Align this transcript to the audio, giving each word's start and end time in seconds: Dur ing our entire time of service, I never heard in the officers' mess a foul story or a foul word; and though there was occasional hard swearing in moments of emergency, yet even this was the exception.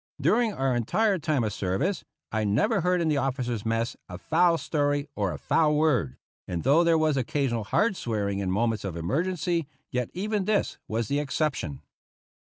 Dur 0.19 0.41
ing 0.41 0.51
our 0.51 0.75
entire 0.75 1.19
time 1.19 1.43
of 1.43 1.53
service, 1.53 2.03
I 2.31 2.43
never 2.43 2.81
heard 2.81 3.01
in 3.01 3.07
the 3.07 3.17
officers' 3.17 3.63
mess 3.63 3.95
a 4.09 4.17
foul 4.17 4.57
story 4.57 5.07
or 5.15 5.31
a 5.31 5.37
foul 5.37 5.75
word; 5.75 6.17
and 6.47 6.63
though 6.63 6.83
there 6.83 6.97
was 6.97 7.17
occasional 7.17 7.65
hard 7.65 7.95
swearing 7.95 8.39
in 8.39 8.49
moments 8.49 8.83
of 8.83 8.97
emergency, 8.97 9.67
yet 9.91 10.09
even 10.15 10.45
this 10.45 10.79
was 10.87 11.07
the 11.07 11.19
exception. 11.19 11.83